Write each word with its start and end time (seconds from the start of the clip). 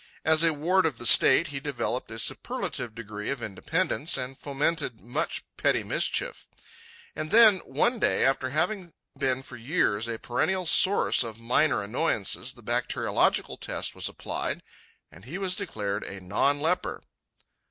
As 0.25 0.43
a 0.43 0.51
ward 0.51 0.87
of 0.87 0.97
the 0.97 1.05
state 1.05 1.49
he 1.49 1.59
developed 1.59 2.09
a 2.09 2.17
superlative 2.17 2.95
degree 2.95 3.29
of 3.29 3.43
independence 3.43 4.17
and 4.17 4.35
fomented 4.35 4.99
much 4.99 5.43
petty 5.57 5.83
mischief. 5.83 6.47
And 7.15 7.29
then, 7.29 7.57
one 7.65 7.99
day, 7.99 8.25
after 8.25 8.49
having 8.49 8.93
been 9.15 9.43
for 9.43 9.57
years 9.57 10.07
a 10.07 10.17
perennial 10.17 10.65
source 10.65 11.23
of 11.23 11.37
minor 11.39 11.83
annoyances, 11.83 12.53
the 12.53 12.63
bacteriological 12.63 13.57
test 13.57 13.93
was 13.93 14.09
applied, 14.09 14.63
and 15.11 15.25
he 15.25 15.37
was 15.37 15.55
declared 15.55 16.03
a 16.03 16.19
non 16.19 16.59
leper. 16.59 17.03